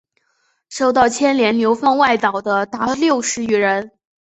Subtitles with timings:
[0.67, 3.91] 受到牵连流放外岛的达六十余人。